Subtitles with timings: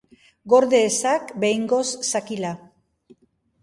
[0.53, 2.59] Gorde ezak behingoz zakila